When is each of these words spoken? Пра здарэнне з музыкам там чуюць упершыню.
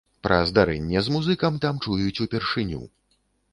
Пра 0.27 0.37
здарэнне 0.51 1.03
з 1.09 1.13
музыкам 1.17 1.61
там 1.67 1.83
чуюць 1.85 2.21
упершыню. 2.27 2.83